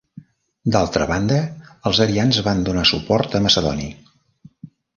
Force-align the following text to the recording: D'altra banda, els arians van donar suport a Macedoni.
D'altra 0.75 1.07
banda, 1.11 1.37
els 1.91 2.01
arians 2.07 2.41
van 2.49 2.65
donar 2.71 2.87
suport 2.93 3.39
a 3.41 3.45
Macedoni. 3.47 3.89